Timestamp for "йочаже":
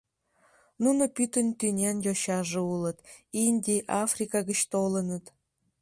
2.05-2.61